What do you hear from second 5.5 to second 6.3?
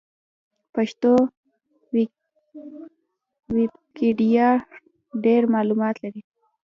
معلومات لري.